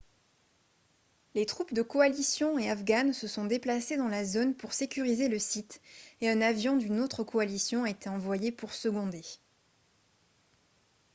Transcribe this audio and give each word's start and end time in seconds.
les 1.35 1.45
troupes 1.45 1.75
de 1.75 1.83
coalition 1.83 2.57
et 2.57 2.71
afghanes 2.71 3.13
se 3.13 3.27
sont 3.27 3.45
déplacées 3.45 3.97
dans 3.97 4.07
la 4.07 4.25
zone 4.25 4.55
pour 4.55 4.73
sécuriser 4.73 5.29
le 5.29 5.37
site 5.37 5.79
et 6.21 6.27
un 6.31 6.41
avion 6.41 6.75
d'une 6.75 6.99
autre 7.01 7.23
coalition 7.23 7.83
a 7.83 7.91
été 7.91 8.09
envoyé 8.09 8.51
pour 8.51 8.73
seconder 8.73 9.21